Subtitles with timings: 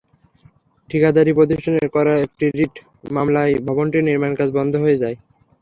[0.89, 2.73] ঠিকাদারি প্রতিষ্ঠানের করা একটি রিট
[3.11, 5.17] মামলায় ভবনটির নির্মাণকাজ বন্ধ হয়ে যায়।